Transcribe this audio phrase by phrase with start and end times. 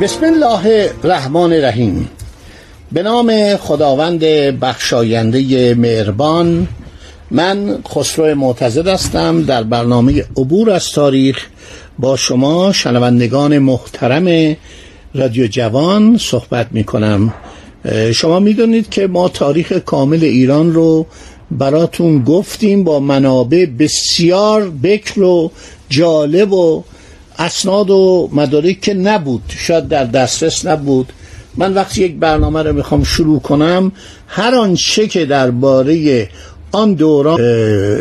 [0.00, 2.08] بسم الله الرحمن الرحیم.
[2.92, 4.20] به نام خداوند
[4.60, 6.68] بخشاینده مهربان
[7.30, 11.46] من خسرو معتزد هستم در برنامه عبور از تاریخ
[11.98, 14.56] با شما شنوندگان محترم
[15.14, 17.34] رادیو جوان صحبت می کنم
[18.14, 21.06] شما می‌دونید که ما تاریخ کامل ایران رو
[21.50, 25.50] براتون گفتیم با منابع بسیار بکر و
[25.88, 26.82] جالب و
[27.40, 31.12] اسناد و مدارک که نبود شاید در دسترس نبود.
[31.56, 33.92] من وقتی یک برنامه رو می‌خوام شروع کنم
[34.26, 36.28] هر آنچه که درباره
[36.72, 37.40] آن دوران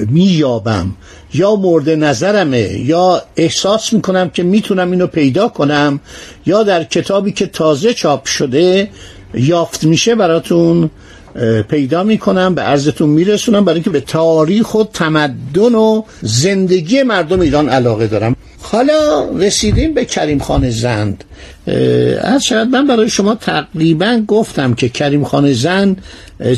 [0.09, 0.95] مییابم
[1.33, 5.99] یا مورد نظرمه یا احساس می‌کنم که می‌تونم اینو پیدا کنم
[6.45, 8.89] یا در کتابی که تازه چاپ شده
[9.33, 10.89] یافت میشه براتون
[11.69, 17.69] پیدا می‌کنم به عرضتون میرسونم برای اینکه به تاریخ و تمدن و زندگی مردم ایران
[17.69, 18.35] علاقه دارم.
[18.71, 21.23] حالا رسیدیم به کریم خان زند.
[22.21, 26.03] از شاید من برای شما تقریبا گفتم که کریم خان زند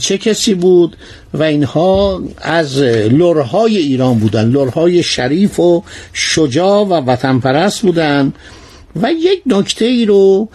[0.02, 0.98] چه کسی بود
[1.34, 8.34] و اینها از لرهای ایران بودن لرهای شریف و شجاع و وطن پرست بودن.
[8.96, 10.50] و یک نکته ای رو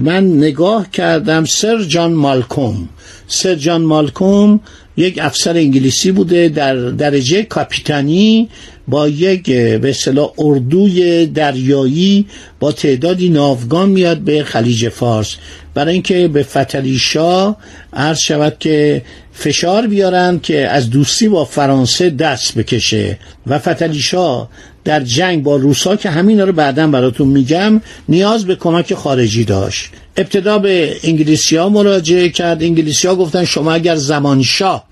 [0.00, 2.88] من نگاه کردم سر جان مالکوم.
[3.30, 4.60] سر جان مالکوم
[4.96, 8.48] یک افسر انگلیسی بوده در درجه کاپیتانی
[8.88, 12.26] با یک به اصطلاح اردوی دریایی
[12.60, 15.36] با تعدادی ناوگان میاد به خلیج فارس.
[15.74, 17.56] برای اینکه به فتلیشا
[17.92, 23.18] عرض شود که فشار بیارن که از دوستی با فرانسه دست بکشه.
[23.46, 24.48] و فتلیشا
[24.84, 29.90] در جنگ با روسا که همین رو بعدا براتون میگم نیاز به کمک خارجی داشت.
[30.16, 32.62] ابتدا به انگلیسی ها مراجعه کرد.
[32.62, 34.84] انگلیسی ها گفتن شما اگر زمانشاه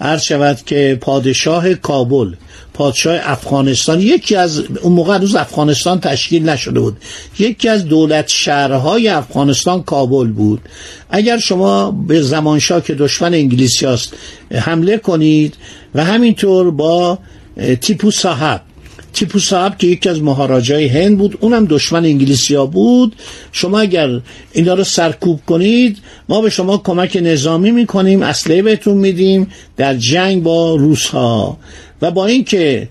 [0.00, 2.32] عرض شود که پادشاه کابل
[2.74, 6.96] پادشاه افغانستان یکی از اون موقع روز افغانستان تشکیل نشده بود
[7.38, 10.60] یکی از دولت شهرهای افغانستان کابل بود.
[11.10, 14.14] اگر شما به زمانشاه که دشمن انگلیسی هست
[14.54, 15.54] حمله کنید
[15.94, 17.18] و همینطور با
[17.80, 18.60] تیپو صاحب
[19.14, 23.16] تیپو صاحب که یکی از مهاراجای هند بود اونم دشمن انگلیسیا بود.
[23.52, 24.20] شما اگر
[24.52, 25.98] اینا رو سرکوب کنید
[26.28, 31.58] ما به شما کمک نظامی می‌کنیم اسلحه بهتون میدیم در جنگ با روس ها
[32.02, 32.88] و با اینکه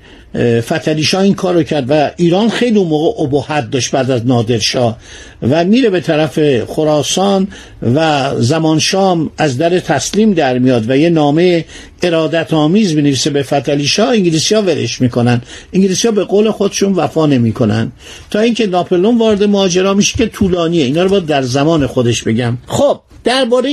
[0.61, 4.97] فتلیشا این کار رو کرد و ایران خیلی اون موقع ابهت داشت بعد از نادرشاه
[5.41, 7.47] و میره به طرف خراسان
[7.95, 11.65] و زمان شام از در تسلیم در میاد و یه نامه
[12.03, 15.41] ارادت آمیز بنویسه به فتلیشا انگلیسی ها ورش می‌کنن.
[15.73, 17.91] انگلیسی ها به قول خودشون وفا نمی‌کنن.
[18.31, 20.85] تا اینکه ناپلون وارد ماجرا میشه که طولانیه.
[20.85, 22.57] اینا رو باید در زمان خودش بگم.
[22.67, 23.71] خب درباره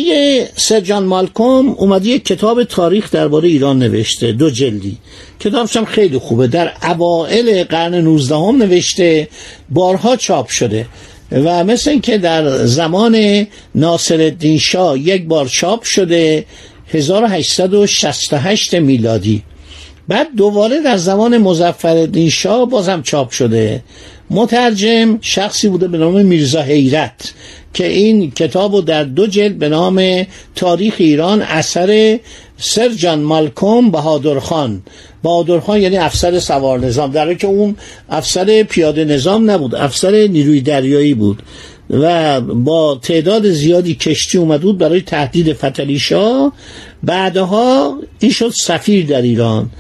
[0.56, 4.99] سرجان مالکوم اومده یک کتاب تاریخ درباره ایران نوشته دو جلدی.
[5.41, 9.28] کتابش هم خیلی خوبه در اوائل قرن 19 هم نوشته
[9.71, 10.87] بارها چاپ شده
[11.33, 16.44] و مثل اینکه در زمان ناصر شاه یک بار چاپ شده
[16.93, 19.43] 1868 میلادی.
[20.09, 23.82] بعد دوباره در زمان مزفر شاه بازم چاپ شده.
[24.31, 27.32] مترجم شخصی بوده به نام میرزا حیرت.
[27.75, 32.19] که این کتاب رو در دو جلد به نام تاریخ ایران اثر
[32.56, 34.82] سرجان مالکوم بهادر خان.
[35.22, 37.10] بهادر خان یعنی افسر سوار نظام.
[37.10, 37.76] در که اون
[38.08, 41.42] افسر پیاده نظام نبود افسر نیروی دریایی بود
[41.91, 46.52] و با تعداد زیادی کشتی اومد بود برای تهدید فتلیشا
[47.02, 49.70] بعدها این شد سفیر در ایران.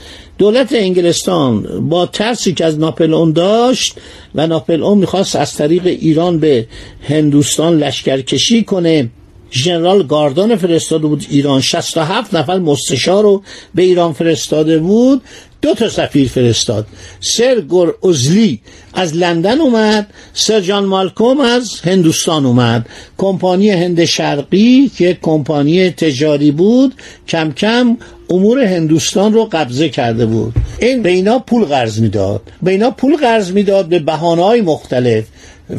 [0.40, 3.94] دولت انگلستان با ترسی که از ناپلئون داشت
[4.34, 6.66] و ناپلئون می‌خواست از طریق ایران به
[7.08, 9.10] هندوستان لشکرکشی کنه
[9.52, 11.60] ژنرال گاردان فرستاده بود ایران.
[11.60, 13.42] 67 نفر مستشار رو
[13.74, 15.22] به ایران فرستاده بود.
[15.62, 16.86] دو تا سفیر فرستاد.
[17.20, 18.60] سر گر ازلی
[18.94, 22.86] از لندن اومد سر جان مالکوم از هندوستان اومد.
[23.18, 26.94] کمپانی هند شرقی که کمپانی تجاری بود
[27.28, 27.96] کم کم
[28.30, 30.54] امور هندوستان رو قبضه کرده بود.
[30.80, 32.42] این به اینا پول قرض می‌داد.
[32.62, 35.24] به اینا پول قرض می‌داد به بهانه‌های مختلف.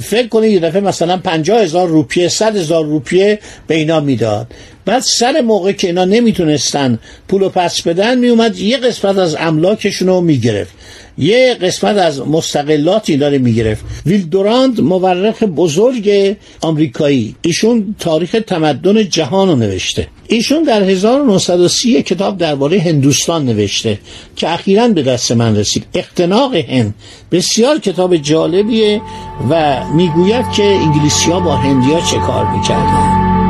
[0.01, 4.47] فکر کنید یه دفعه مثلا پنجاه هزار روپیه صد هزار روپیه به اینا می‌داد.
[4.85, 10.21] بعد سر موقع که اینا نمی‌تونستن پولو پس بدن میومد یه قسمت از املاکشون رو
[10.21, 10.73] می‌گرفت.
[11.17, 13.85] یه قسمت از مستقلات اینا رو می‌گرفت.
[14.05, 17.35] ویل دوراند مورخ بزرگ آمریکایی.
[17.41, 20.07] ایشون تاریخ تمدن جهان رو نوشته.
[20.27, 23.99] ایشون در 1930 کتاب درباره هندوستان نوشته
[24.35, 25.85] که اخیرا به دست من رسید.
[25.93, 26.95] اقتناق هند
[27.31, 29.01] بسیار کتاب جالبیه
[29.49, 33.40] و می‌گوید که انگلیسی ها با هندیا چه کار می‌کردن.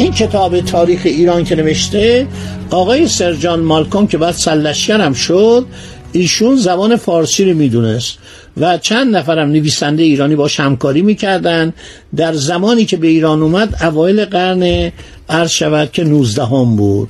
[0.00, 2.26] این کتاب تاریخ ایران که نوشته
[2.70, 5.66] آقای سرجان مالکوم که بعد سلشگر شد
[6.12, 8.18] ایشون زبان فارسی رو می‌دونست
[8.56, 11.72] و چند نفرم نویسنده ایرانی با همکاری می‌کردن.
[12.16, 14.92] در زمانی که به ایران اومد اوایل قرن
[15.28, 17.08] عرض شود که 19 هم بود.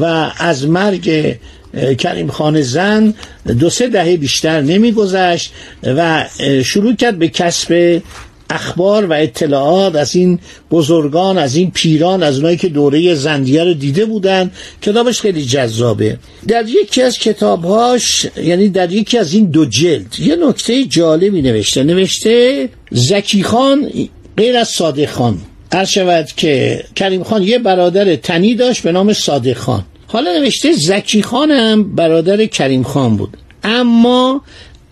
[0.00, 1.36] و از مرگ
[1.98, 3.14] کریم خان زن
[3.58, 5.52] دو سه دهه بیشتر نمیگذشت
[5.82, 6.26] و
[6.64, 8.02] شروع کرد به کسب
[8.50, 10.38] اخبار و اطلاعات از این
[10.70, 14.50] بزرگان از این پیران از اونایی که دوره زندیه رو دیده بودن.
[14.82, 16.18] کتابش خیلی جذابه.
[16.48, 21.82] در یکی از کتابهاش یعنی در یکی از این دو جلد یه نکته جالبی نوشته.
[21.82, 23.90] نوشته زکی خان
[24.36, 25.38] غیر از صادق خان.
[25.72, 29.84] هر شود که کریم خان یه برادر تنی داشت به نام صادق خان.
[30.06, 33.36] حالا نوشته زکی خان هم برادر کریم خان بود.
[33.64, 34.42] اما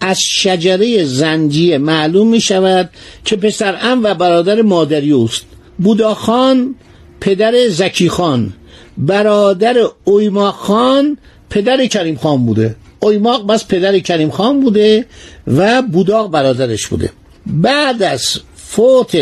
[0.00, 2.90] از شجره زنجیه معلوم می شود
[3.24, 5.44] که پسر ام و برادر مادری اوست
[5.78, 6.74] بوداخان
[7.20, 8.52] پدر زکی خان.
[8.98, 11.18] برادر اویما خان
[11.50, 12.76] پدر کریم خان بوده.
[13.00, 15.06] اویماق بس پدر کریم خان بوده
[15.46, 17.10] و بوداق برادرش بوده.
[17.46, 19.16] بعد از فوت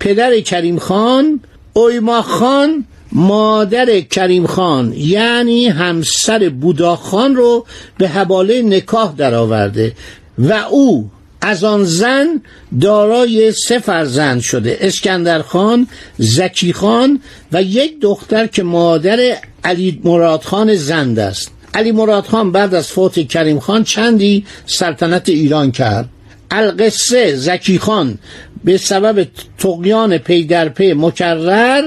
[0.00, 1.40] پدر کریم خان
[1.72, 2.84] اویما خان
[3.14, 7.66] مادر کریم خان یعنی همسر بودا خان رو
[7.98, 9.92] به حواله نکاح درآورده
[10.38, 12.42] و او از آن زن
[12.80, 15.88] دارای سه فرزند شده اسکندر خان
[16.18, 17.20] زکی خان
[17.52, 21.50] و یک دختر که مادر علی مراد خان زند است.
[21.74, 26.08] علی مراد خان بعد از فوت کریم خان چندی سلطنت ایران کرد؟
[26.50, 28.18] القصه زکی خان
[28.64, 29.26] به سبب
[29.58, 31.82] تقیان پی در پی مکرر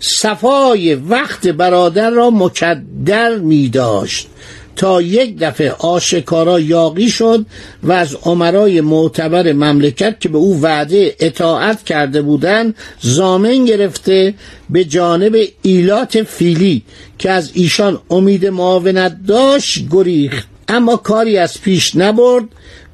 [0.00, 4.28] صفای وقت برادر را مکدر می داشت
[4.76, 7.46] تا یک دفعه آشکارا یاقی شد
[7.82, 14.34] و از عمرای معتبر مملکت که به او وعده اطاعت کرده بودند زامن گرفته
[14.70, 16.82] به جانب ایلات فیلی
[17.18, 20.55] که از ایشان امید معاونت داشت گریخت.
[20.68, 22.44] اما کاری از پیش نبرد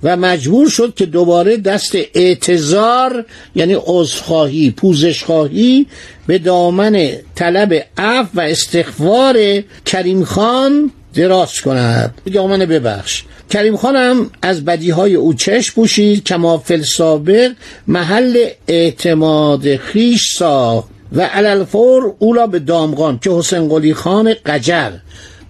[0.02, 3.24] و مجبور شد که دوباره دست اعتظار
[3.54, 5.86] یعنی عذرخواهی پوزشخواهی
[6.26, 12.14] به دامن طلب عفو و استغفار کریم خان دراز کند.
[12.32, 13.22] دامن ببخش.
[13.50, 17.52] کریم خانم از بدیهای او چشم پوشید کما فل سابق
[17.86, 24.90] محل اعتماد خیش ساخت و علالفور اولا به دامغان که حسین قلی خان قجر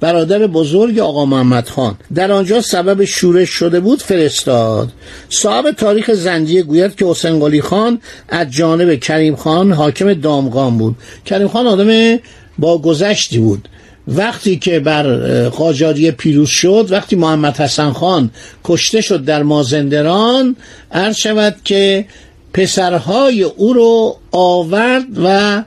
[0.02, 1.96] برادر بزرگ آقا محمد خان.
[2.14, 4.88] در آنجا سبب شورش شده بود فرستاد.
[5.28, 10.96] صاحب تاریخ زنجیه گوید که حسین قلی خان از جانب کریم خان حاکم دامغان بود.
[11.26, 12.18] کریم خان آدم
[12.58, 13.68] با گذشتی بود.
[14.08, 18.30] وقتی که بر قاجاری پیروز شد وقتی محمد حسن خان
[18.64, 20.56] کشته شد در مازندران
[20.92, 22.06] عرض شود که
[22.54, 25.62] پسرهای او رو آورد و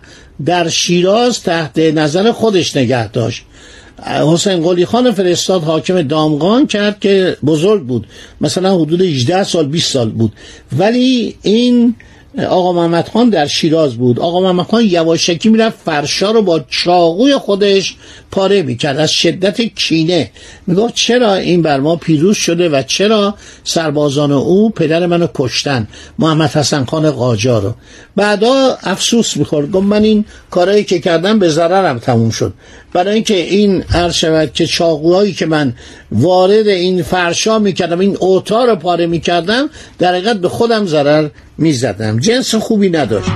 [0.45, 3.43] در شیراز تحت نظر خودش نگه داشت.
[4.05, 8.07] حسین قلی خان فرستاد حاکم دامغان کرد که بزرگ بود.
[8.41, 10.33] مثلا حدود 18 سال 20 سال بود.
[10.77, 11.95] ولی این
[12.49, 14.19] آقا محمد خان در شیراز بود.
[14.19, 17.95] آقا محمد خان یواشکی می‌رفت فرشا رو با چاقوی خودش
[18.31, 18.99] پاره می‌کرد.
[18.99, 20.31] از شدت کینه.
[20.67, 25.87] می‌گفت چرا این بر ما پیروز شده و چرا سربازان او پدر منو کشتن؟
[26.19, 27.73] محمد حسن خان قاجار رو.
[28.15, 29.71] بعدا افسوس می‌خورد.
[29.71, 32.53] گفت من این کارهایی که کردم به ضررم تموم شد.
[32.95, 35.73] برای اینکه این عرض شود که چاقوهایی که من
[36.11, 42.19] وارد این فرشا می‌کردم این اوتا رو پاره می‌کردم در حقیقت به خودم ضرر می‌زدم.
[42.19, 43.29] جنس خوبی نداشت.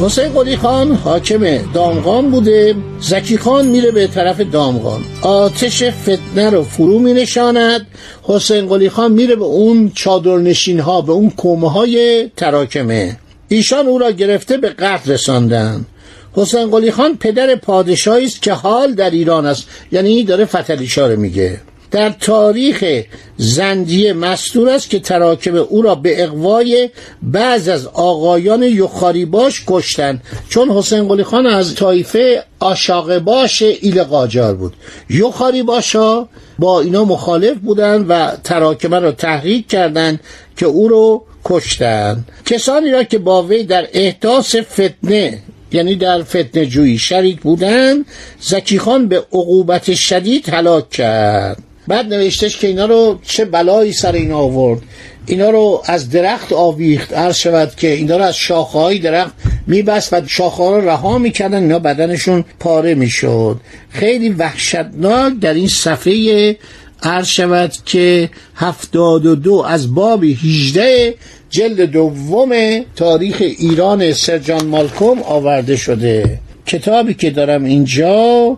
[0.00, 2.74] حسین قلی خان حاکم دامغان بوده.
[3.00, 5.00] زکی خان میره به طرف دامغان.
[5.22, 7.86] آتش فتنه رو فرو می نشاند
[8.22, 13.16] حسین قلی خان میره به اون چادرنشین ها به اون کومه های تراکمه
[13.48, 15.86] ایشان او را گرفته به قتل رساندن.
[16.32, 19.68] حسین قلی خان پدر پادشاهی است که حال در ایران است.
[19.92, 21.60] یعنی داره فتلیشا میگه.
[21.90, 23.04] در تاریخ
[23.36, 26.90] زندیه مستور است که تراکم او را به اقوای
[27.22, 30.20] بعض از آقایان یخاری باش کشتن.
[30.48, 34.72] چون حسین قلی خان از طایفه آشاق باش ایل قاجار بود.
[35.10, 36.28] یخاری باشا
[36.58, 40.20] با اینا مخالف بودند و تراکمه را تحریک کردند
[40.56, 42.24] که او رو کشتن.
[42.46, 45.38] کسانی را که با وی در احداث فتنه
[45.72, 48.04] یعنی در فتنه جویی شریک بودن
[48.40, 51.69] زکی خان به عقوبت شدید هلاک کرد.
[51.90, 54.80] بعد نوشتش که اینا رو چه بلایی سر اینا آورد.
[55.26, 57.12] اینا رو از درخت آویخت.
[57.12, 59.34] عرض شود که اینا رو از شاخه های درخت
[59.66, 61.62] میبست و شاخه ها رو رها می‌کردن.
[61.62, 63.60] اینا بدنشون پاره می‌شد.
[63.90, 66.56] خیلی وحشتناک در این صفحه
[67.02, 71.14] عرض شود که هفتاد و دو از باب 18
[71.50, 72.50] جلد دوم
[72.96, 76.38] تاریخ ایران سرجان مالکوم آورده شده.
[76.66, 78.56] کتابی که دارم اینجا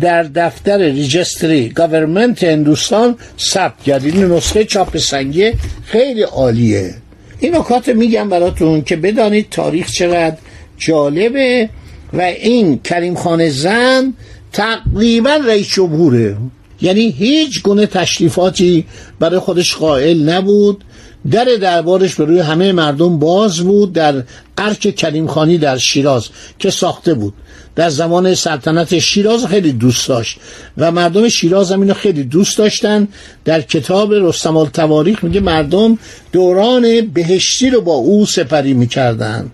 [0.00, 4.04] در دفتر registry government هندوستان ثبت کرد.
[4.04, 5.52] این نسخه چاپ سنگی
[5.86, 6.94] خیلی عالیه.
[7.40, 10.36] این نکات میگم براتون که بدانید تاریخ چقدر
[10.78, 11.70] جالبه
[12.12, 14.14] و این کریم خان زند
[14.52, 16.36] تقریبا رئیس جمهوره.
[16.80, 18.84] یعنی هیچ گونه تشریفاتی
[19.20, 20.84] برای خودش قائل نبود.
[21.30, 24.22] در دربارش به روی همه مردم باز بود در
[24.58, 26.28] ارک کریم خانی در شیراز
[26.58, 27.34] که ساخته بود.
[27.76, 30.38] در زمان سلطنت شیراز خیلی دوست داشت
[30.78, 33.08] و مردم شیراز هم اینو خیلی دوست داشتن.
[33.44, 35.98] در کتاب رستم التواریخ میگه مردم
[36.32, 39.50] دوران بهشتی رو با او سپری می‌کردن.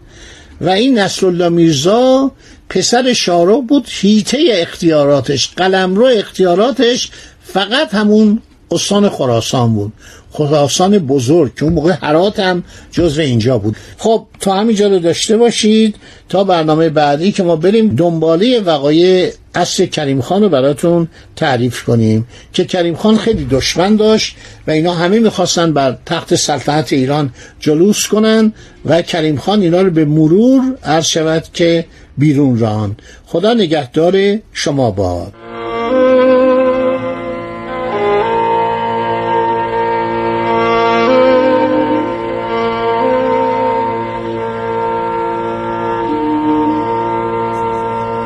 [0.60, 2.30] و این نصر الله میرزا
[2.68, 7.10] پسر شارو بود هیته اختیاراتش قلمرو اختیاراتش
[7.44, 9.92] فقط همون استان خراسان بود.
[10.30, 13.76] خراسان بزرگ که اون موقع حرات هم جزو اینجا بود.
[13.98, 15.96] خب تا همینجا رو داشته باشید
[16.28, 22.26] تا برنامه بعدی که ما بریم دنباله وقایع اصر کریم خان رو براتون تعریف کنیم
[22.52, 24.36] که کریم خان خیلی دشمن داشت
[24.66, 28.52] و اینا همه می‌خواستن بر تخت سلطنت ایران جلوس کنن
[28.84, 31.84] و کریم خان اینا رو به مرور عرض شود که
[32.18, 32.96] بیرون ران.
[33.26, 35.32] خدا نگهدار شما باد.